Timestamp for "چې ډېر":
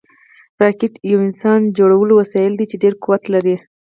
2.69-2.93